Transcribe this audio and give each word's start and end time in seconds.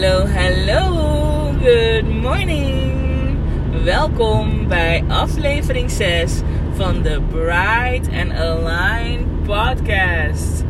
Hallo, 0.00 0.26
hallo, 0.26 1.52
good 1.60 2.08
morning. 2.22 3.36
Welkom 3.84 4.68
bij 4.68 5.04
aflevering 5.08 5.90
6 5.90 6.40
van 6.72 7.02
de 7.02 7.20
Bright 7.30 8.08
and 8.08 8.32
Align 8.32 9.26
podcast. 9.44 10.64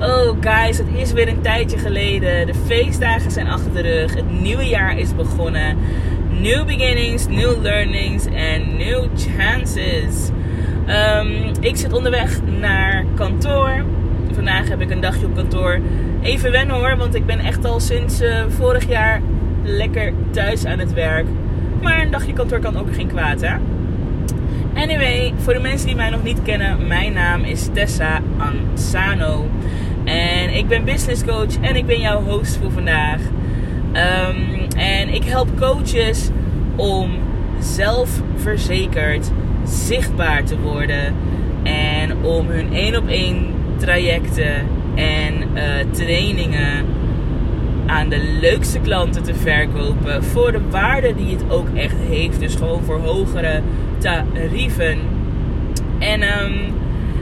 Oh 0.00 0.36
guys, 0.40 0.78
het 0.78 0.86
is 0.96 1.12
weer 1.12 1.28
een 1.28 1.40
tijdje 1.40 1.78
geleden. 1.78 2.46
De 2.46 2.54
feestdagen 2.54 3.30
zijn 3.30 3.48
achter 3.48 3.72
de 3.72 3.80
rug. 3.80 4.14
Het 4.14 4.40
nieuwe 4.40 4.68
jaar 4.68 4.98
is 4.98 5.14
begonnen. 5.14 5.76
New 6.40 6.66
beginnings, 6.66 7.26
new 7.26 7.62
learnings 7.62 8.26
and 8.26 8.78
new 8.78 9.08
chances. 9.16 10.28
Um, 10.88 11.52
ik 11.60 11.76
zit 11.76 11.92
onderweg 11.92 12.42
naar 12.42 13.04
kantoor. 13.14 13.84
Vandaag 14.34 14.68
heb 14.68 14.80
ik 14.80 14.90
een 14.90 15.00
dagje 15.00 15.26
op 15.26 15.34
kantoor. 15.34 15.80
Even 16.22 16.50
wennen 16.50 16.76
hoor, 16.76 16.96
want 16.96 17.14
ik 17.14 17.26
ben 17.26 17.38
echt 17.38 17.64
al 17.64 17.80
sinds 17.80 18.22
uh, 18.22 18.44
vorig 18.48 18.88
jaar 18.88 19.20
lekker 19.62 20.12
thuis 20.30 20.64
aan 20.64 20.78
het 20.78 20.92
werk. 20.92 21.26
Maar 21.82 22.00
een 22.00 22.10
dagje 22.10 22.32
kantoor 22.32 22.58
kan 22.58 22.78
ook 22.78 22.94
geen 22.94 23.08
kwaad, 23.08 23.40
hè? 23.40 23.54
Anyway, 24.74 25.32
voor 25.36 25.52
de 25.52 25.60
mensen 25.60 25.86
die 25.86 25.96
mij 25.96 26.10
nog 26.10 26.22
niet 26.22 26.42
kennen, 26.42 26.86
mijn 26.86 27.12
naam 27.12 27.42
is 27.42 27.68
Tessa 27.72 28.20
Ansano. 28.36 29.46
En 30.04 30.56
ik 30.56 30.68
ben 30.68 30.84
business 30.84 31.24
coach 31.24 31.60
en 31.60 31.76
ik 31.76 31.86
ben 31.86 32.00
jouw 32.00 32.22
host 32.22 32.56
voor 32.56 32.70
vandaag. 32.70 33.20
Um, 33.92 34.68
en 34.76 35.14
ik 35.14 35.24
help 35.24 35.48
coaches 35.58 36.30
om 36.76 37.10
zelfverzekerd 37.58 39.30
zichtbaar 39.64 40.44
te 40.44 40.58
worden. 40.60 41.14
En 41.62 42.16
om 42.22 42.46
hun 42.48 42.72
één 42.72 42.96
op 42.96 43.08
één 43.08 43.53
trajecten 43.84 44.66
en 44.94 45.34
uh, 45.54 45.62
trainingen 45.90 46.84
aan 47.86 48.08
de 48.08 48.38
leukste 48.40 48.78
klanten 48.78 49.22
te 49.22 49.34
verkopen. 49.34 50.24
Voor 50.24 50.52
de 50.52 50.60
waarde 50.70 51.14
die 51.14 51.36
het 51.36 51.44
ook 51.48 51.66
echt 51.74 51.96
heeft. 52.08 52.40
Dus 52.40 52.54
gewoon 52.54 52.82
voor 52.82 52.98
hogere 52.98 53.60
tarieven. 53.98 54.98
En 55.98 56.22
um, 56.22 56.52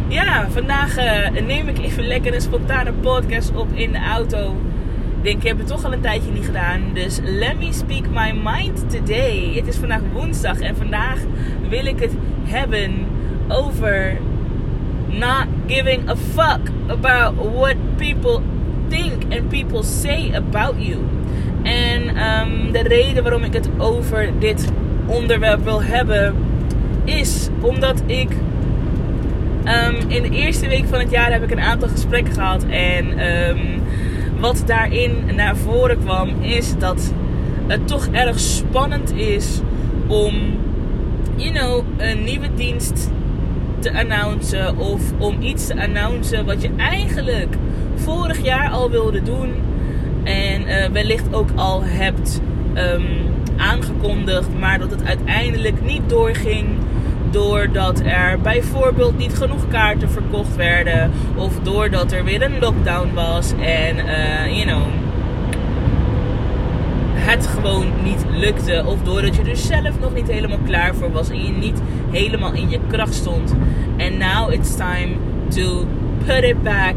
ja, 0.08 0.46
vandaag 0.50 0.98
uh, 0.98 1.40
neem 1.46 1.68
ik 1.68 1.78
even 1.78 2.06
lekker 2.06 2.34
een 2.34 2.40
spontane 2.40 2.92
podcast 2.92 3.52
op 3.54 3.68
in 3.72 3.92
de 3.92 4.00
auto. 4.00 4.56
Ik 5.16 5.22
denk, 5.22 5.36
ik 5.42 5.48
heb 5.48 5.58
het 5.58 5.66
toch 5.66 5.84
al 5.84 5.92
een 5.92 6.00
tijdje 6.00 6.30
niet 6.30 6.44
gedaan. 6.44 6.80
Dus 6.94 7.18
let 7.22 7.58
me 7.58 7.72
speak 7.72 8.08
my 8.14 8.32
mind 8.44 8.90
today. 8.90 9.52
Het 9.54 9.66
is 9.66 9.76
vandaag 9.76 10.00
woensdag 10.12 10.60
en 10.60 10.76
vandaag 10.76 11.18
wil 11.68 11.86
ik 11.86 12.00
het 12.00 12.12
hebben 12.44 12.92
over 13.48 14.16
not 15.08 15.51
giving 15.66 16.08
a 16.08 16.16
fuck 16.16 16.60
about 16.88 17.34
what 17.34 17.76
people 17.96 18.42
think 18.88 19.34
and 19.34 19.48
people 19.48 19.82
say 19.82 20.34
about 20.34 20.74
you. 20.78 20.98
En 21.62 22.08
um, 22.08 22.72
de 22.72 22.82
reden 22.82 23.22
waarom 23.22 23.42
ik 23.44 23.52
het 23.52 23.68
over 23.78 24.30
dit 24.38 24.72
onderwerp 25.06 25.64
wil 25.64 25.82
hebben 25.82 26.34
is 27.04 27.48
omdat 27.60 28.02
ik 28.06 28.28
um, 29.64 30.08
in 30.08 30.22
de 30.22 30.30
eerste 30.30 30.68
week 30.68 30.84
van 30.86 30.98
het 30.98 31.10
jaar 31.10 31.32
heb 31.32 31.42
ik 31.42 31.50
een 31.50 31.60
aantal 31.60 31.88
gesprekken 31.88 32.34
gehad 32.34 32.64
en 32.64 33.26
um, 33.48 33.82
wat 34.40 34.62
daarin 34.66 35.12
naar 35.34 35.56
voren 35.56 35.98
kwam 35.98 36.28
is 36.40 36.78
dat 36.78 37.12
het 37.66 37.88
toch 37.88 38.06
erg 38.06 38.40
spannend 38.40 39.12
is 39.14 39.60
om, 40.06 40.34
you 41.36 41.52
know, 41.52 41.84
een 41.96 42.24
nieuwe 42.24 42.48
dienst 42.54 43.10
te 43.82 43.98
announcen 43.98 44.78
of 44.78 45.00
om 45.18 45.42
iets 45.42 45.66
te 45.66 45.82
announcen 45.82 46.46
wat 46.46 46.62
je 46.62 46.70
eigenlijk 46.76 47.54
vorig 47.94 48.44
jaar 48.44 48.70
al 48.70 48.90
wilde 48.90 49.22
doen 49.22 49.54
en 50.24 50.62
uh, 50.62 50.86
wellicht 50.92 51.34
ook 51.34 51.48
al 51.54 51.82
hebt 51.84 52.40
um, 52.74 53.04
aangekondigd, 53.56 54.48
maar 54.58 54.78
dat 54.78 54.90
het 54.90 55.04
uiteindelijk 55.04 55.82
niet 55.82 56.08
doorging 56.08 56.66
doordat 57.30 58.00
er 58.00 58.40
bijvoorbeeld 58.40 59.18
niet 59.18 59.34
genoeg 59.34 59.68
kaarten 59.68 60.10
verkocht 60.10 60.56
werden 60.56 61.10
of 61.36 61.58
doordat 61.62 62.12
er 62.12 62.24
weer 62.24 62.42
een 62.42 62.58
lockdown 62.60 63.14
was 63.14 63.52
en 63.60 63.96
uh, 63.96 64.46
you 64.46 64.66
know 64.66 65.01
het 67.22 67.46
gewoon 67.46 67.86
niet 68.02 68.24
lukte. 68.30 68.84
Of 68.86 69.02
doordat 69.02 69.36
je 69.36 69.42
er 69.42 69.56
zelf 69.56 70.00
nog 70.00 70.14
niet 70.14 70.30
helemaal 70.30 70.58
klaar 70.66 70.94
voor 70.94 71.12
was 71.12 71.30
en 71.30 71.44
je 71.44 71.52
niet 71.52 71.82
helemaal 72.10 72.52
in 72.52 72.70
je 72.70 72.78
kracht 72.88 73.14
stond. 73.14 73.54
And 73.98 74.18
now 74.18 74.52
it's 74.52 74.76
time 74.76 75.16
to 75.48 75.86
put 76.26 76.44
it 76.44 76.62
back 76.62 76.94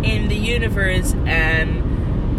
in 0.00 0.28
the 0.28 0.54
universe 0.54 1.14
and 1.14 1.68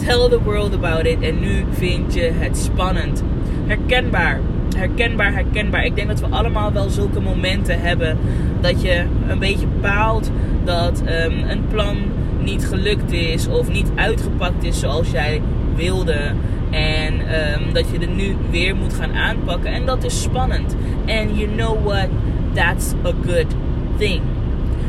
tell 0.05 0.29
the 0.29 0.39
world 0.43 0.73
about 0.73 1.05
it. 1.05 1.21
En 1.21 1.39
nu 1.39 1.65
vind 1.71 2.13
je 2.13 2.31
het 2.33 2.57
spannend. 2.57 3.23
Herkenbaar. 3.65 4.39
Herkenbaar, 4.77 5.33
herkenbaar. 5.33 5.85
Ik 5.85 5.95
denk 5.95 6.07
dat 6.07 6.19
we 6.19 6.27
allemaal 6.29 6.71
wel 6.71 6.89
zulke 6.89 7.19
momenten 7.19 7.81
hebben 7.81 8.17
dat 8.61 8.81
je 8.81 9.05
een 9.27 9.39
beetje 9.39 9.67
baalt 9.81 10.31
dat 10.63 11.01
um, 11.01 11.43
een 11.49 11.67
plan 11.67 11.97
niet 12.43 12.65
gelukt 12.65 13.11
is 13.11 13.47
of 13.47 13.71
niet 13.71 13.91
uitgepakt 13.95 14.63
is 14.63 14.79
zoals 14.79 15.11
jij 15.11 15.41
wilde. 15.75 16.31
En 16.71 17.13
um, 17.13 17.73
dat 17.73 17.89
je 17.91 17.99
er 17.99 18.07
nu 18.07 18.35
weer 18.49 18.75
moet 18.75 18.93
gaan 18.93 19.13
aanpakken. 19.13 19.71
En 19.71 19.85
dat 19.85 20.03
is 20.03 20.21
spannend. 20.21 20.75
En 21.05 21.35
you 21.35 21.49
know 21.55 21.85
what? 21.85 22.07
That's 22.53 22.93
a 23.05 23.11
good 23.25 23.55
thing. 23.97 24.21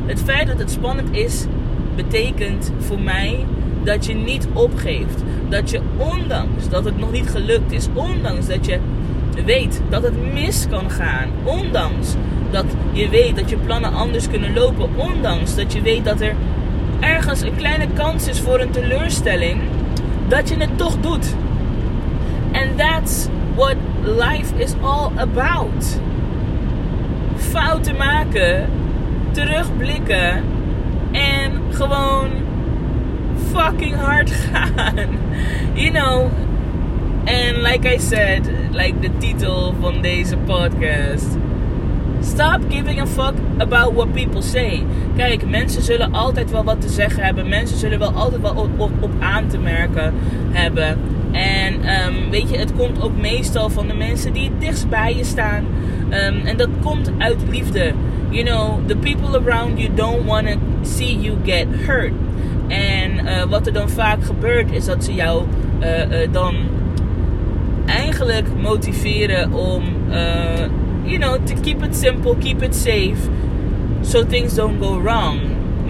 Het 0.07 0.23
feit 0.23 0.47
dat 0.47 0.59
het 0.59 0.71
spannend 0.71 1.17
is, 1.17 1.47
betekent 1.97 2.73
voor 2.79 3.01
mij 3.01 3.45
dat 3.85 4.07
je 4.07 4.15
niet 4.15 4.49
opgeeft. 4.53 5.23
Dat 5.49 5.71
je 5.71 5.81
ondanks 5.97 6.69
dat 6.69 6.85
het 6.85 6.99
nog 6.99 7.13
niet 7.13 7.29
gelukt 7.29 7.73
is, 7.73 7.89
ondanks 7.95 8.47
dat 8.47 8.67
je 8.67 8.79
weet 9.45 9.81
dat 9.89 10.03
het 10.03 10.33
mis 10.33 10.67
kan 10.71 10.91
gaan, 10.91 11.29
ondanks 11.45 12.15
dat 12.51 12.65
je 12.93 13.09
weet 13.09 13.37
dat 13.37 13.51
je 13.51 13.57
plannen 13.57 13.93
anders 13.93 14.29
kunnen 14.29 14.55
lopen, 14.55 14.89
ondanks 14.97 15.57
dat 15.57 15.73
je 15.73 15.83
weet 15.83 16.05
dat 16.05 16.21
er 16.21 16.35
ergens 17.01 17.41
een 17.41 17.57
kleine 17.57 17.87
kans 17.95 18.29
is 18.29 18.41
voor 18.41 18.61
een 18.61 18.71
teleurstelling, 18.71 19.61
dat 20.29 20.49
je 20.49 20.57
het 20.57 20.79
toch 20.79 20.97
doet. 21.01 21.35
And 22.53 22.79
that's 22.79 23.29
what 23.55 23.77
life 24.03 24.55
is 24.57 24.75
all 24.83 25.11
about. 25.17 26.01
Fouten 27.37 27.97
maken, 27.97 28.69
terugblikken 29.31 30.43
en 31.13 31.53
gewoon 31.71 32.31
fucking 33.53 33.95
hard 33.95 34.31
gaan. 34.53 35.09
You 35.75 35.91
know, 35.91 36.31
and 37.27 37.63
like 37.63 37.95
I 37.95 37.99
said, 37.99 38.51
like 38.73 39.01
de 39.01 39.11
titel 39.19 39.75
van 39.81 40.03
deze 40.03 40.37
podcast. 40.37 41.37
Stop 42.27 42.61
giving 42.69 43.01
a 43.01 43.07
fuck 43.07 43.35
about 43.59 43.95
what 43.95 44.13
people 44.13 44.43
say. 44.43 44.83
Kijk, 45.17 45.49
mensen 45.49 45.83
zullen 45.83 46.15
altijd 46.15 46.51
wel 46.51 46.65
wat 46.65 46.81
te 46.81 46.89
zeggen 46.89 47.23
hebben. 47.23 47.49
Mensen 47.49 47.79
zullen 47.79 47.99
wel 47.99 48.13
altijd 48.13 48.41
wel 48.41 48.55
op, 48.55 48.93
op, 49.01 49.11
aan 49.19 49.49
te 49.49 49.59
merken 49.59 50.15
hebben. 50.51 50.99
En 51.33 51.75
um, 51.75 52.31
weet 52.31 52.51
je, 52.51 52.57
het 52.57 52.75
komt 52.75 53.03
ook 53.03 53.17
meestal 53.17 53.71
van 53.71 53.87
de 53.87 53.95
mensen 53.95 54.33
die 54.33 54.45
het 54.45 54.61
dichtst 54.61 54.89
bij 54.89 55.17
je 55.17 55.25
staan. 55.25 55.65
Um, 56.11 56.41
en 56.47 56.57
dat 56.57 56.69
komt 56.83 57.11
uit 57.19 57.37
liefde. 57.51 57.93
You 58.31 58.45
know, 58.45 58.87
the 58.87 58.97
people 58.97 59.39
around 59.39 59.79
you 59.79 59.95
don't 59.95 60.25
want 60.25 60.47
to 60.47 60.59
see 60.83 61.21
you 61.21 61.37
get 61.45 61.67
hurt. 61.87 62.13
En 62.69 63.27
uh, 63.27 63.43
wat 63.43 63.67
er 63.67 63.73
dan 63.73 63.89
vaak 63.89 64.25
gebeurt 64.25 64.73
is 64.73 64.85
dat 64.85 65.05
ze 65.05 65.15
jou 65.15 65.43
uh, 65.81 66.11
uh, 66.11 66.33
dan 66.33 66.55
eigenlijk 67.87 68.47
motiveren 68.63 69.53
om, 69.53 69.83
you 71.07 71.19
know, 71.19 71.39
to 71.45 71.55
keep 71.61 71.83
it 71.83 71.97
simple, 71.97 72.35
keep 72.35 72.63
it 72.63 72.75
safe, 72.75 73.19
so 74.01 74.25
things 74.25 74.55
don't 74.55 74.83
go 74.83 75.01
wrong. 75.01 75.41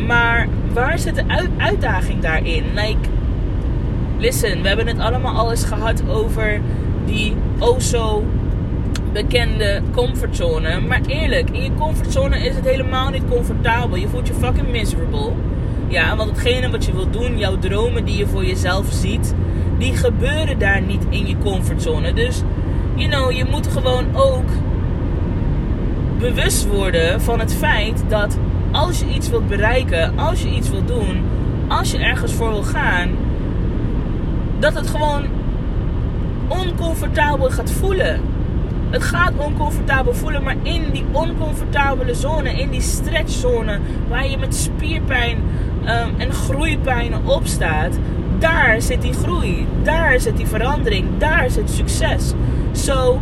Maar 0.07 0.49
waar 0.73 0.99
zit 0.99 1.15
de 1.15 1.25
uit 1.27 1.51
uitdaging 1.57 2.21
daarin? 2.21 2.65
Like, 2.75 3.09
listen, 4.19 4.63
we 4.63 4.69
hebben 4.69 4.87
het 4.87 4.99
allemaal 4.99 5.35
al 5.35 5.51
eens 5.51 5.65
gehad 5.65 6.03
over 6.09 6.61
die 7.05 7.35
oh 7.59 7.79
zo 7.79 8.25
bekende 9.13 9.83
comfortzone. 9.93 10.81
Maar 10.81 11.01
eerlijk, 11.07 11.51
in 11.51 11.63
je 11.63 11.75
comfortzone 11.79 12.39
is 12.39 12.55
het 12.55 12.65
helemaal 12.65 13.11
niet 13.11 13.23
comfortabel. 13.31 13.97
Je 13.97 14.09
voelt 14.09 14.27
je 14.27 14.35
fucking 14.35 14.71
miserable. 14.71 15.33
Ja, 15.89 16.17
want 16.17 16.31
hetgene 16.31 16.71
wat 16.71 16.85
je 16.85 16.93
wilt 16.93 17.13
doen, 17.13 17.39
jouw 17.39 17.59
dromen 17.59 18.05
die 18.05 18.17
je 18.17 18.27
voor 18.27 18.45
jezelf 18.45 18.87
ziet, 18.91 19.35
die 19.79 19.97
gebeuren 19.97 20.59
daar 20.59 20.83
niet 20.83 21.07
in 21.09 21.27
je 21.27 21.37
comfortzone. 21.39 22.13
Dus, 22.13 22.43
you 22.95 23.11
know, 23.11 23.33
je 23.33 23.45
moet 23.45 23.67
gewoon 23.67 24.05
ook 24.15 24.49
bewust 26.19 26.67
worden 26.67 27.21
van 27.21 27.41
het 27.41 27.55
feit 27.55 28.05
dat 28.09 28.39
als 28.73 29.01
je 29.01 29.07
iets 29.07 29.29
wilt 29.29 29.49
bereiken, 29.49 30.19
als 30.19 30.43
je 30.43 30.49
iets 30.49 30.71
wilt 30.71 30.89
doen, 30.89 31.25
als 31.69 31.91
je 31.91 31.99
ergens 31.99 32.33
voor 32.33 32.51
wil 32.51 32.63
gaan, 32.63 33.11
dat 34.59 34.75
het 34.75 34.87
gewoon 34.87 35.25
oncomfortabel 36.49 37.51
gaat 37.51 37.71
voelen. 37.71 38.21
Het 38.91 39.03
gaat 39.03 39.33
oncomfortabel 39.37 40.15
voelen, 40.15 40.43
maar 40.43 40.57
in 40.63 40.91
die 40.93 41.05
oncomfortabele 41.13 42.15
zone, 42.15 42.53
in 42.53 42.71
die 42.71 42.81
stretchzone, 42.81 43.79
waar 44.09 44.29
je 44.29 44.39
met 44.39 44.55
spierpijn 44.55 45.37
um, 45.83 46.15
en 46.19 46.33
groeipijnen 46.33 47.27
op 47.27 47.47
staat, 47.47 47.99
Daar 48.39 48.83
zit 48.83 49.03
die 49.03 49.13
groei. 49.13 49.67
Daar 49.83 50.21
zit 50.21 50.37
die 50.37 50.47
verandering. 50.47 51.07
Daar 51.19 51.51
zit 51.51 51.71
succes. 51.71 52.33
Zo, 52.73 53.21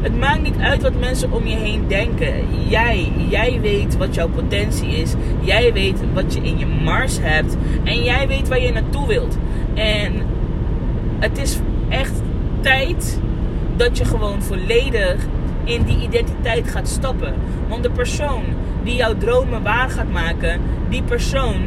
het 0.00 0.18
maakt 0.18 0.42
niet 0.42 0.58
uit 0.58 0.82
wat 0.82 1.00
mensen 1.00 1.32
om 1.32 1.46
je 1.46 1.56
heen 1.56 1.84
denken. 1.88 2.32
Jij, 2.68 3.12
jij 3.28 3.60
weet 3.60 3.96
wat 3.96 4.14
jouw 4.14 4.28
potentie 4.28 4.88
is. 4.88 5.14
Jij 5.40 5.72
weet 5.72 6.00
wat 6.12 6.34
je 6.34 6.40
in 6.40 6.58
je 6.58 6.66
mars 6.66 7.18
hebt. 7.20 7.56
En 7.84 8.02
jij 8.02 8.28
weet 8.28 8.48
waar 8.48 8.60
je 8.60 8.72
naartoe 8.72 9.06
wilt. 9.06 9.38
En 9.74 10.12
het 11.18 11.38
is 11.38 11.58
echt 11.88 12.22
tijd 12.60 13.20
dat 13.76 13.98
je 13.98 14.04
gewoon 14.04 14.42
volledig 14.42 15.26
in 15.64 15.82
die 15.82 16.02
identiteit 16.02 16.70
gaat 16.70 16.88
stappen. 16.88 17.34
Want 17.68 17.82
de 17.82 17.90
persoon 17.90 18.42
die 18.82 18.94
jouw 18.94 19.16
dromen 19.16 19.62
waar 19.62 19.90
gaat 19.90 20.10
maken, 20.12 20.60
die 20.88 21.02
persoon, 21.02 21.62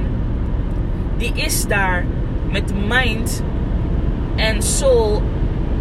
die 1.18 1.32
is 1.36 1.68
daar 1.68 2.06
met 2.50 2.74
mind 2.88 3.44
en 4.36 4.62
soul 4.62 5.22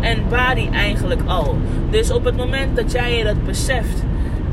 en 0.03 0.23
body 0.29 0.69
eigenlijk 0.73 1.21
al. 1.27 1.59
Dus 1.91 2.11
op 2.11 2.25
het 2.25 2.37
moment 2.37 2.77
dat 2.77 2.93
jij 2.93 3.19
je 3.19 3.25
dat 3.25 3.45
beseft 3.45 4.05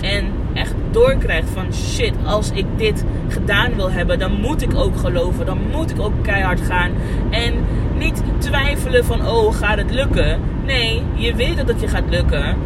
en 0.01 0.25
echt 0.53 0.73
doorkrijgt 0.91 1.49
van 1.49 1.73
shit, 1.73 2.13
als 2.25 2.51
ik 2.51 2.65
dit 2.75 3.05
gedaan 3.27 3.75
wil 3.75 3.91
hebben, 3.91 4.19
dan 4.19 4.31
moet 4.31 4.61
ik 4.61 4.75
ook 4.75 4.97
geloven, 4.97 5.45
dan 5.45 5.57
moet 5.71 5.91
ik 5.91 5.99
ook 5.99 6.13
keihard 6.21 6.61
gaan. 6.61 6.91
En 7.29 7.53
niet 7.97 8.23
twijfelen 8.37 9.05
van 9.05 9.27
oh, 9.27 9.55
gaat 9.55 9.77
het 9.77 9.91
lukken? 9.91 10.39
Nee, 10.65 11.01
je 11.13 11.35
weet 11.35 11.57
dat 11.57 11.67
het 11.67 11.81
je 11.81 11.87
gaat 11.87 12.09
lukken. 12.09 12.57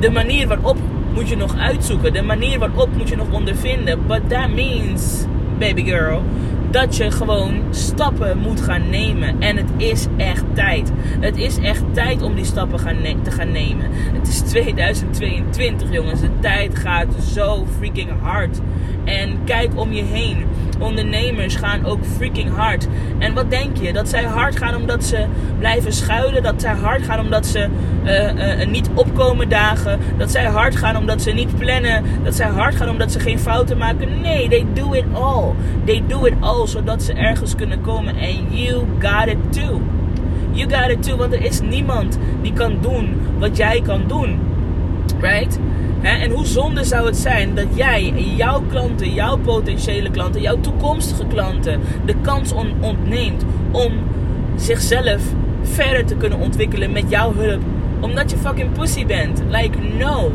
De 0.00 0.10
manier 0.10 0.48
waarop 0.48 0.76
moet 1.14 1.28
je 1.28 1.36
nog 1.36 1.56
uitzoeken. 1.56 2.12
De 2.12 2.22
manier 2.22 2.58
waarop 2.58 2.88
moet 2.96 3.08
je 3.08 3.16
nog 3.16 3.30
ondervinden. 3.30 4.06
But 4.06 4.28
that 4.28 4.48
means, 4.54 5.26
baby 5.62 5.84
girl, 5.84 6.22
dat 6.70 6.96
je 6.96 7.10
gewoon 7.10 7.62
stappen 7.70 8.38
moet 8.38 8.60
gaan 8.60 8.90
nemen. 8.90 9.40
En 9.40 9.56
het 9.56 9.70
is 9.76 10.06
echt 10.16 10.44
tijd. 10.54 10.92
Het 11.20 11.36
is 11.36 11.58
echt 11.58 11.82
tijd 11.92 12.22
om 12.22 12.34
die 12.34 12.44
stappen 12.44 12.78
gaan 12.78 13.22
te 13.22 13.30
gaan 13.30 13.52
nemen. 13.52 13.86
Het 13.90 14.28
is 14.28 14.40
2022, 14.50 15.92
jongens. 15.92 16.20
De 16.20 16.38
tijd 16.40 16.78
gaat 16.78 17.14
zo 17.32 17.66
freaking 17.78 18.10
hard. 18.20 18.60
En 19.04 19.44
kijk 19.44 19.70
om 19.74 19.92
je 19.92 20.02
heen. 20.02 20.44
Ondernemers 20.78 21.56
gaan 21.56 21.84
ook 21.84 22.04
freaking 22.16 22.54
hard. 22.56 22.88
En 23.18 23.34
wat 23.34 23.50
denk 23.50 23.76
je? 23.76 23.92
Dat 23.92 24.08
zij 24.08 24.22
hard 24.22 24.56
gaan 24.56 24.76
omdat 24.76 25.04
ze 25.04 25.26
blijven 25.58 25.92
schuilen. 25.92 26.42
Dat 26.42 26.60
zij 26.60 26.74
hard 26.74 27.02
gaan 27.02 27.20
omdat 27.20 27.46
ze 27.46 27.68
uh, 28.04 28.60
uh, 28.60 28.68
niet 28.68 28.90
opkomen 28.94 29.48
dagen. 29.48 29.98
Dat 30.18 30.30
zij 30.30 30.44
hard 30.44 30.76
gaan 30.76 30.96
omdat 30.96 31.22
ze 31.22 31.30
niet 31.30 31.58
plannen. 31.58 32.04
Dat 32.24 32.34
zij 32.34 32.46
hard 32.46 32.76
gaan 32.76 32.88
omdat 32.88 33.12
ze 33.12 33.20
geen 33.20 33.38
fouten 33.38 33.78
maken. 33.78 34.20
Nee, 34.20 34.48
they 34.48 34.66
do 34.74 34.92
it 34.92 35.04
all. 35.12 35.52
They 35.84 36.02
do 36.06 36.24
it 36.24 36.34
all 36.40 36.66
zodat 36.66 37.02
ze 37.02 37.12
ergens 37.12 37.54
kunnen 37.54 37.80
komen. 37.80 38.16
En 38.16 38.46
you 38.50 38.84
got 38.98 39.26
it 39.26 39.52
too. 39.52 39.80
You 40.50 40.70
got 40.70 40.90
it 40.90 41.02
too. 41.02 41.16
Want 41.16 41.32
er 41.32 41.44
is 41.44 41.60
niemand 41.60 42.18
die 42.42 42.52
kan 42.52 42.78
doen 42.80 43.20
wat 43.38 43.56
jij 43.56 43.80
kan 43.80 44.02
doen. 44.06 44.38
Right? 45.20 45.58
En 46.02 46.30
hoe 46.30 46.46
zonde 46.46 46.84
zou 46.84 47.06
het 47.06 47.16
zijn 47.16 47.54
dat 47.54 47.66
jij 47.74 48.12
jouw 48.36 48.62
klanten, 48.68 49.14
jouw 49.14 49.36
potentiële 49.38 50.10
klanten, 50.10 50.40
jouw 50.40 50.60
toekomstige 50.60 51.26
klanten 51.26 51.80
de 52.04 52.14
kans 52.22 52.52
ontneemt 52.80 53.44
om 53.70 53.92
zichzelf 54.56 55.22
verder 55.62 56.04
te 56.04 56.16
kunnen 56.16 56.38
ontwikkelen 56.38 56.92
met 56.92 57.04
jouw 57.08 57.34
hulp. 57.34 57.62
Omdat 58.00 58.30
je 58.30 58.36
fucking 58.36 58.72
pussy 58.72 59.06
bent. 59.06 59.42
Like, 59.48 59.78
no. 59.98 60.32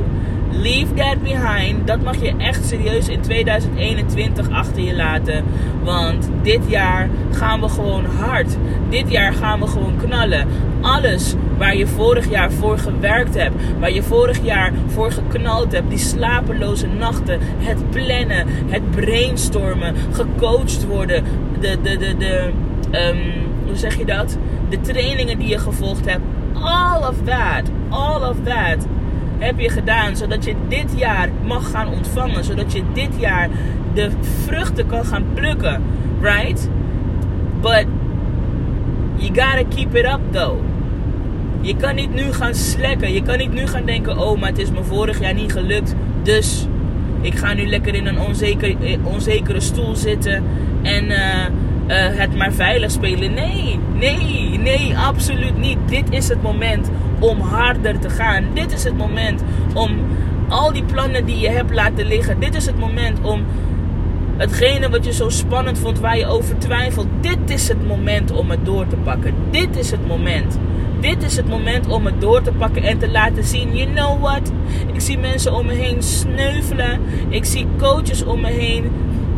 Leave 0.51 0.93
that 0.93 1.23
behind. 1.23 1.87
Dat 1.87 2.03
mag 2.03 2.21
je 2.21 2.33
echt 2.37 2.65
serieus 2.65 3.07
in 3.07 3.21
2021 3.21 4.49
achter 4.49 4.83
je 4.83 4.95
laten. 4.95 5.43
Want 5.83 6.29
dit 6.41 6.61
jaar 6.67 7.09
gaan 7.31 7.61
we 7.61 7.69
gewoon 7.69 8.05
hard. 8.05 8.57
Dit 8.89 9.11
jaar 9.11 9.33
gaan 9.33 9.59
we 9.59 9.67
gewoon 9.67 9.97
knallen. 9.97 10.47
Alles 10.81 11.35
waar 11.57 11.75
je 11.75 11.87
vorig 11.87 12.29
jaar 12.29 12.51
voor 12.51 12.77
gewerkt 12.77 13.35
hebt, 13.35 13.55
waar 13.79 13.91
je 13.91 14.03
vorig 14.03 14.43
jaar 14.43 14.71
voor 14.87 15.11
geknald 15.11 15.71
hebt, 15.71 15.89
die 15.89 15.97
slapeloze 15.97 16.87
nachten, 16.87 17.39
het 17.57 17.89
plannen, 17.89 18.47
het 18.47 18.91
brainstormen, 18.91 19.95
gecoacht 20.11 20.85
worden, 20.85 21.23
de, 21.59 21.77
de, 21.81 21.97
de, 21.97 22.17
de 22.17 22.49
um, 22.91 23.17
hoe 23.65 23.75
zeg 23.75 23.97
je 23.97 24.05
dat? 24.05 24.37
De 24.69 24.81
trainingen 24.81 25.39
die 25.39 25.47
je 25.47 25.59
gevolgd 25.59 26.05
hebt, 26.05 26.23
all 26.53 27.07
of 27.07 27.15
that, 27.23 27.71
all 27.89 28.29
of 28.29 28.35
that 28.43 28.87
heb 29.37 29.59
je 29.59 29.69
gedaan 29.69 30.15
zodat 30.15 30.45
je 30.45 30.55
dit 30.67 30.93
jaar 30.95 31.29
mag 31.45 31.69
gaan 31.71 31.87
ontvangen, 31.87 32.43
zodat 32.43 32.73
je 32.73 32.83
dit 32.93 33.09
jaar 33.17 33.49
de 33.93 34.09
vruchten 34.45 34.87
kan 34.87 35.05
gaan 35.05 35.25
plukken, 35.33 35.83
right? 36.21 36.69
But 37.61 37.85
you 39.15 39.27
gotta 39.27 39.63
keep 39.75 39.95
it 39.95 40.05
up 40.05 40.19
though. 40.31 40.59
Je 41.67 41.75
kan 41.75 41.95
niet 41.95 42.13
nu 42.13 42.33
gaan 42.33 42.55
slekken. 42.55 43.13
Je 43.13 43.21
kan 43.21 43.37
niet 43.37 43.53
nu 43.53 43.67
gaan 43.67 43.85
denken: 43.85 44.17
oh, 44.17 44.39
maar 44.39 44.49
het 44.49 44.57
is 44.57 44.71
me 44.71 44.83
vorig 44.83 45.19
jaar 45.19 45.33
niet 45.33 45.51
gelukt. 45.51 45.95
Dus 46.23 46.67
ik 47.21 47.35
ga 47.35 47.53
nu 47.53 47.67
lekker 47.67 47.95
in 47.95 48.07
een 48.07 48.19
onzeker, 48.19 48.75
eh, 48.81 49.05
onzekere 49.05 49.59
stoel 49.59 49.95
zitten 49.95 50.43
en 50.81 51.05
uh, 51.05 51.17
uh, 51.17 52.19
het 52.19 52.35
maar 52.35 52.53
veilig 52.53 52.91
spelen. 52.91 53.33
Nee, 53.33 53.79
nee, 53.93 54.59
nee, 54.59 54.97
absoluut 54.97 55.57
niet. 55.57 55.77
Dit 55.85 56.09
is 56.09 56.27
het 56.27 56.41
moment 56.41 56.89
om 57.19 57.39
harder 57.39 57.99
te 57.99 58.09
gaan. 58.09 58.45
Dit 58.53 58.73
is 58.73 58.83
het 58.83 58.97
moment 58.97 59.43
om 59.73 59.91
al 60.47 60.73
die 60.73 60.83
plannen 60.83 61.25
die 61.25 61.39
je 61.39 61.49
hebt 61.49 61.73
laten 61.73 62.05
liggen. 62.05 62.39
Dit 62.39 62.55
is 62.55 62.65
het 62.65 62.79
moment 62.79 63.19
om 63.21 63.45
hetgene 64.37 64.89
wat 64.89 65.05
je 65.05 65.13
zo 65.13 65.29
spannend 65.29 65.79
vond, 65.79 65.99
waar 65.99 66.17
je 66.17 66.27
over 66.27 66.57
twijfelt. 66.57 67.07
Dit 67.21 67.39
is 67.45 67.67
het 67.67 67.87
moment 67.87 68.31
om 68.31 68.49
het 68.49 68.65
door 68.65 68.87
te 68.87 68.95
pakken. 68.95 69.33
Dit 69.49 69.77
is 69.77 69.91
het 69.91 70.07
moment. 70.07 70.57
Dit 70.99 71.23
is 71.23 71.35
het 71.35 71.47
moment 71.47 71.87
om 71.87 72.05
het 72.05 72.21
door 72.21 72.41
te 72.41 72.51
pakken 72.51 72.83
en 72.83 72.97
te 72.97 73.09
laten 73.09 73.43
zien. 73.43 73.75
You 73.75 73.93
know 73.93 74.21
what? 74.21 74.51
Ik 74.93 75.01
zie 75.01 75.17
mensen 75.17 75.53
om 75.53 75.65
me 75.65 75.73
heen 75.73 76.03
sneuvelen. 76.03 77.01
Ik 77.29 77.45
zie 77.45 77.67
coaches 77.77 78.23
om 78.23 78.41
me 78.41 78.51
heen 78.51 78.91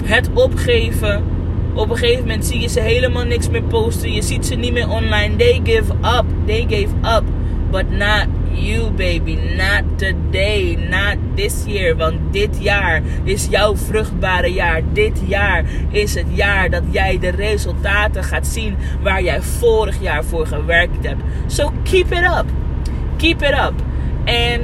het 0.03 0.29
opgeven. 0.33 1.23
Op 1.73 1.89
een 1.89 1.97
gegeven 1.97 2.21
moment 2.21 2.45
zie 2.45 2.59
je 2.59 2.67
ze 2.67 2.79
helemaal 2.79 3.23
niks 3.23 3.49
meer 3.49 3.63
posten. 3.63 4.13
Je 4.13 4.21
ziet 4.21 4.45
ze 4.45 4.55
niet 4.55 4.73
meer 4.73 4.89
online. 4.89 5.35
They 5.35 5.61
give 5.63 5.93
up. 5.93 6.25
They 6.45 6.65
gave 6.69 7.17
up. 7.17 7.23
But 7.71 7.89
not 7.91 8.27
you, 8.51 8.91
baby. 8.91 9.35
Not 9.35 9.97
today. 9.97 10.75
Not 10.75 11.17
this 11.35 11.65
year. 11.65 11.95
Want 11.95 12.33
dit 12.33 12.57
jaar 12.59 13.01
is 13.23 13.47
jouw 13.49 13.75
vruchtbare 13.75 14.53
jaar. 14.53 14.81
Dit 14.93 15.21
jaar 15.27 15.63
is 15.89 16.15
het 16.15 16.27
jaar 16.33 16.69
dat 16.69 16.83
jij 16.91 17.19
de 17.19 17.29
resultaten 17.29 18.23
gaat 18.23 18.47
zien 18.47 18.75
waar 19.01 19.23
jij 19.23 19.41
vorig 19.41 20.01
jaar 20.01 20.23
voor 20.23 20.47
gewerkt 20.47 21.05
hebt. 21.05 21.21
So 21.47 21.71
keep 21.83 22.11
it 22.11 22.23
up. 22.23 22.45
Keep 23.17 23.41
it 23.41 23.51
up. 23.51 23.73
En 24.23 24.61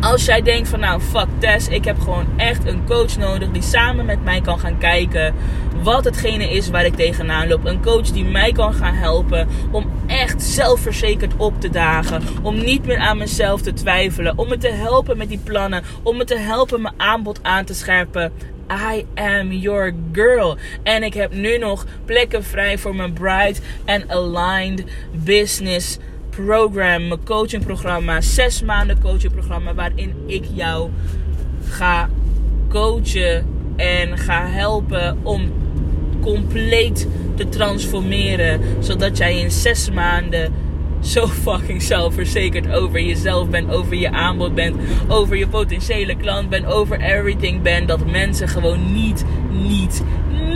als 0.00 0.24
jij 0.24 0.42
denkt 0.42 0.68
van 0.68 0.80
nou 0.80 1.00
fuck 1.00 1.28
Tess, 1.38 1.68
ik 1.68 1.84
heb 1.84 1.98
gewoon 2.00 2.26
echt 2.36 2.66
een 2.66 2.86
coach 2.86 3.16
nodig 3.16 3.50
die 3.50 3.62
samen 3.62 4.04
met 4.04 4.24
mij 4.24 4.40
kan 4.40 4.58
gaan 4.58 4.78
kijken 4.78 5.34
wat 5.82 6.04
hetgene 6.04 6.50
is 6.50 6.68
waar 6.68 6.84
ik 6.84 6.94
tegenaan 6.94 7.48
loop. 7.48 7.64
Een 7.64 7.82
coach 7.82 8.10
die 8.10 8.24
mij 8.24 8.52
kan 8.52 8.74
gaan 8.74 8.94
helpen 8.94 9.48
om 9.70 9.90
echt 10.06 10.42
zelfverzekerd 10.42 11.36
op 11.36 11.60
te 11.60 11.70
dagen. 11.70 12.22
Om 12.42 12.64
niet 12.64 12.86
meer 12.86 12.98
aan 12.98 13.18
mezelf 13.18 13.60
te 13.60 13.72
twijfelen. 13.72 14.38
Om 14.38 14.48
me 14.48 14.58
te 14.58 14.68
helpen 14.68 15.16
met 15.16 15.28
die 15.28 15.40
plannen. 15.44 15.82
Om 16.02 16.16
me 16.16 16.24
te 16.24 16.38
helpen 16.38 16.82
mijn 16.82 16.94
aanbod 16.96 17.42
aan 17.42 17.64
te 17.64 17.74
scherpen. 17.74 18.32
I 18.92 19.06
am 19.14 19.52
your 19.52 19.94
girl. 20.12 20.56
En 20.82 21.02
ik 21.02 21.14
heb 21.14 21.32
nu 21.34 21.58
nog 21.58 21.86
plekken 22.04 22.44
vrij 22.44 22.78
voor 22.78 22.94
mijn 22.94 23.12
Bright 23.12 23.60
and 23.86 24.08
Aligned 24.08 24.84
Business 25.12 25.98
Program. 26.44 27.08
Mijn 27.08 27.24
coachingprogramma. 27.24 28.20
Zes 28.20 28.62
maanden 28.62 29.00
coachingprogramma 29.00 29.74
waarin 29.74 30.14
ik 30.26 30.44
jou 30.54 30.90
ga 31.68 32.08
coachen 32.68 33.46
en 33.76 34.18
ga 34.18 34.46
helpen 34.46 35.18
om 35.22 35.52
compleet 36.20 37.08
te 37.34 37.48
transformeren. 37.48 38.60
Zodat 38.78 39.16
jij 39.16 39.38
in 39.38 39.50
zes 39.50 39.90
maanden 39.90 40.52
zo 41.00 41.26
fucking 41.26 41.82
zelfverzekerd 41.82 42.72
over 42.72 43.00
jezelf 43.00 43.48
bent, 43.48 43.70
over 43.70 43.96
je 43.96 44.10
aanbod 44.10 44.54
bent, 44.54 44.76
over 45.08 45.36
je 45.36 45.48
potentiële 45.48 46.16
klant 46.16 46.48
bent, 46.48 46.66
over 46.66 47.00
everything 47.00 47.62
bent. 47.62 47.88
Dat 47.88 48.10
mensen 48.10 48.48
gewoon 48.48 48.92
niet, 48.92 49.24
niet, 49.50 50.02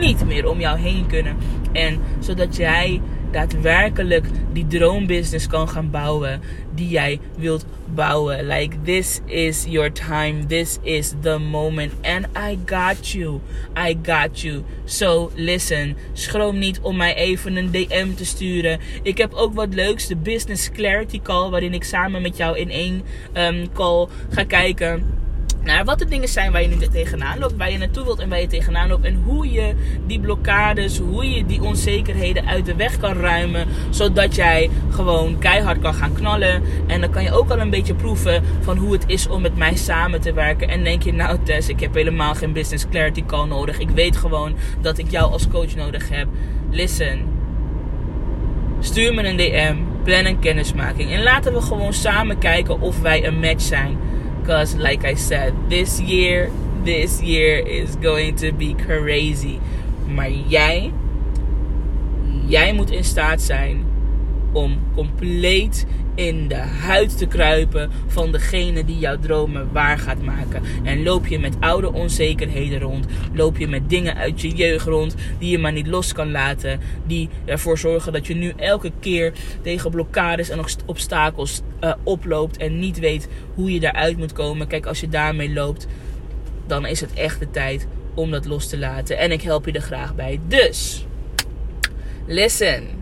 niet 0.00 0.26
meer 0.26 0.48
om 0.48 0.60
jou 0.60 0.78
heen 0.78 1.06
kunnen. 1.06 1.36
En 1.72 1.98
zodat 2.18 2.56
jij 2.56 3.00
daadwerkelijk 3.32 4.26
die 4.52 4.66
droombusiness 4.66 5.46
kan 5.46 5.68
gaan 5.68 5.90
bouwen 5.90 6.40
die 6.74 6.88
jij 6.88 7.20
wilt 7.36 7.66
bouwen. 7.94 8.46
Like 8.46 8.76
this 8.84 9.20
is 9.26 9.64
your 9.68 9.92
time. 9.92 10.46
This 10.46 10.78
is 10.82 11.14
the 11.20 11.38
moment. 11.38 11.92
And 12.02 12.26
I 12.36 12.58
got 12.66 13.12
you. 13.12 13.40
I 13.88 13.98
got 14.02 14.40
you. 14.40 14.64
So 14.84 15.30
listen. 15.34 15.96
Schroom 16.12 16.58
niet 16.58 16.80
om 16.80 16.96
mij 16.96 17.14
even 17.14 17.56
een 17.56 17.70
DM 17.70 18.14
te 18.14 18.24
sturen. 18.24 18.80
Ik 19.02 19.18
heb 19.18 19.32
ook 19.32 19.54
wat 19.54 19.74
leuks. 19.74 20.06
De 20.06 20.16
Business 20.16 20.70
Clarity 20.70 21.20
Call. 21.20 21.50
Waarin 21.50 21.74
ik 21.74 21.84
samen 21.84 22.22
met 22.22 22.36
jou 22.36 22.58
in 22.58 22.70
één 22.70 23.02
um, 23.34 23.72
call 23.72 24.08
ga 24.30 24.44
kijken 24.44 25.20
naar 25.64 25.84
wat 25.84 25.98
de 25.98 26.04
dingen 26.04 26.28
zijn 26.28 26.52
waar 26.52 26.62
je 26.62 26.68
nu 26.68 26.76
tegenaan 26.76 27.38
loopt, 27.38 27.56
waar 27.56 27.70
je 27.70 27.78
naartoe 27.78 28.04
wilt 28.04 28.18
en 28.18 28.28
waar 28.28 28.40
je 28.40 28.46
tegenaan 28.46 28.88
loopt. 28.88 29.04
En 29.04 29.22
hoe 29.24 29.52
je 29.52 29.74
die 30.06 30.20
blokkades, 30.20 30.98
hoe 30.98 31.30
je 31.30 31.46
die 31.46 31.62
onzekerheden 31.62 32.46
uit 32.46 32.66
de 32.66 32.74
weg 32.74 32.98
kan 32.98 33.12
ruimen. 33.12 33.66
Zodat 33.90 34.34
jij 34.34 34.70
gewoon 34.90 35.38
keihard 35.38 35.78
kan 35.78 35.94
gaan 35.94 36.12
knallen. 36.12 36.62
En 36.86 37.00
dan 37.00 37.10
kan 37.10 37.22
je 37.22 37.32
ook 37.32 37.50
al 37.50 37.60
een 37.60 37.70
beetje 37.70 37.94
proeven 37.94 38.44
van 38.60 38.76
hoe 38.76 38.92
het 38.92 39.04
is 39.06 39.28
om 39.28 39.42
met 39.42 39.56
mij 39.56 39.76
samen 39.76 40.20
te 40.20 40.32
werken. 40.32 40.68
En 40.68 40.84
denk 40.84 41.02
je, 41.02 41.12
nou 41.12 41.38
Tess, 41.42 41.68
ik 41.68 41.80
heb 41.80 41.94
helemaal 41.94 42.34
geen 42.34 42.52
business 42.52 42.88
clarity 42.90 43.24
call 43.24 43.46
nodig. 43.46 43.78
Ik 43.78 43.90
weet 43.90 44.16
gewoon 44.16 44.56
dat 44.80 44.98
ik 44.98 45.10
jou 45.10 45.32
als 45.32 45.48
coach 45.48 45.74
nodig 45.74 46.08
heb. 46.08 46.26
Listen. 46.70 47.40
Stuur 48.80 49.14
me 49.14 49.28
een 49.28 49.36
DM, 49.36 49.76
plan 50.04 50.24
een 50.24 50.38
kennismaking. 50.38 51.10
En 51.10 51.22
laten 51.22 51.52
we 51.52 51.60
gewoon 51.60 51.92
samen 51.92 52.38
kijken 52.38 52.80
of 52.80 53.00
wij 53.00 53.26
een 53.26 53.38
match 53.40 53.62
zijn. 53.62 53.98
Because, 54.42 54.74
like 54.74 55.04
I 55.04 55.14
said, 55.14 55.54
this 55.70 56.00
year, 56.00 56.50
this 56.84 57.22
year 57.22 57.58
is 57.58 57.94
going 57.96 58.34
to 58.36 58.52
be 58.52 58.74
crazy. 58.74 59.58
Maar 60.06 60.30
jij, 60.30 60.92
jij 62.46 62.72
moet 62.72 62.90
in 62.90 63.04
staat 63.04 63.40
zijn 63.40 63.84
om 64.52 64.78
compleet 64.94 65.86
in 66.14 66.48
de 66.48 66.54
huid 66.54 67.18
te 67.18 67.26
kruipen 67.26 67.90
van 68.06 68.32
degene 68.32 68.84
die 68.84 68.98
jouw 68.98 69.18
dromen 69.18 69.72
waar 69.72 69.98
gaat 69.98 70.22
maken. 70.22 70.62
En 70.82 71.02
loop 71.02 71.26
je 71.26 71.38
met 71.38 71.56
oude 71.60 71.92
onzekerheden 71.92 72.80
rond, 72.80 73.06
loop 73.32 73.58
je 73.58 73.68
met 73.68 73.90
dingen 73.90 74.16
uit 74.16 74.40
je 74.40 74.48
jeugd 74.48 74.86
rond 74.86 75.14
die 75.38 75.50
je 75.50 75.58
maar 75.58 75.72
niet 75.72 75.86
los 75.86 76.12
kan 76.12 76.30
laten, 76.30 76.80
die 77.06 77.28
ervoor 77.44 77.78
zorgen 77.78 78.12
dat 78.12 78.26
je 78.26 78.34
nu 78.34 78.52
elke 78.56 78.92
keer 79.00 79.32
tegen 79.62 79.90
blokkades 79.90 80.48
en 80.48 80.64
obstakels 80.86 81.60
uh, 81.80 81.92
oploopt 82.02 82.56
en 82.56 82.78
niet 82.78 82.98
weet 82.98 83.28
hoe 83.54 83.72
je 83.72 83.80
daaruit 83.80 84.16
moet 84.16 84.32
komen. 84.32 84.66
Kijk, 84.66 84.86
als 84.86 85.00
je 85.00 85.08
daarmee 85.08 85.52
loopt, 85.52 85.86
dan 86.66 86.86
is 86.86 87.00
het 87.00 87.12
echt 87.12 87.38
de 87.38 87.50
tijd 87.50 87.86
om 88.14 88.30
dat 88.30 88.46
los 88.46 88.68
te 88.68 88.78
laten. 88.78 89.18
En 89.18 89.32
ik 89.32 89.42
help 89.42 89.66
je 89.66 89.72
er 89.72 89.80
graag 89.80 90.14
bij. 90.14 90.40
Dus, 90.48 91.06
listen. 92.26 93.01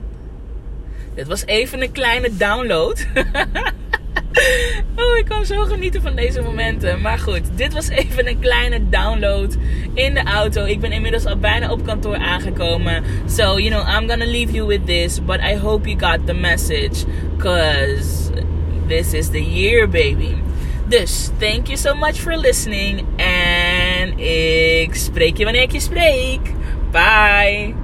Dit 1.14 1.26
was 1.26 1.46
even 1.46 1.82
een 1.82 1.92
kleine 1.92 2.36
download. 2.36 3.06
oh, 4.96 5.18
ik 5.18 5.24
kan 5.24 5.46
zo 5.46 5.64
genieten 5.64 6.02
van 6.02 6.16
deze 6.16 6.42
momenten. 6.42 7.00
Maar 7.00 7.18
goed, 7.18 7.40
dit 7.54 7.72
was 7.72 7.88
even 7.88 8.28
een 8.28 8.38
kleine 8.38 8.88
download 8.88 9.56
in 9.94 10.14
de 10.14 10.22
auto. 10.22 10.64
Ik 10.64 10.80
ben 10.80 10.92
inmiddels 10.92 11.26
al 11.26 11.36
bijna 11.36 11.70
op 11.70 11.84
kantoor 11.84 12.16
aangekomen. 12.16 13.04
So, 13.26 13.58
you 13.58 13.70
know, 13.70 13.88
I'm 13.88 14.08
gonna 14.08 14.30
leave 14.30 14.52
you 14.52 14.66
with 14.66 14.86
this. 14.86 15.24
But 15.24 15.40
I 15.40 15.56
hope 15.56 15.88
you 15.88 15.98
got 15.98 16.26
the 16.26 16.34
message. 16.34 17.04
Cause 17.38 18.30
this 18.86 19.12
is 19.12 19.28
the 19.30 19.44
year, 19.44 19.88
baby. 19.88 20.34
Dus, 20.88 21.30
thank 21.38 21.66
you 21.66 21.76
so 21.76 21.94
much 21.94 22.14
for 22.14 22.36
listening. 22.36 23.04
En 23.16 24.18
ik 24.18 24.94
spreek 24.94 25.36
je 25.36 25.44
wanneer 25.44 25.62
ik 25.62 25.72
je 25.72 25.80
spreek. 25.80 26.40
Bye. 26.90 27.79